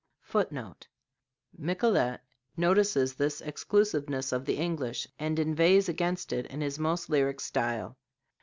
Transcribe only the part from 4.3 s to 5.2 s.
of the English,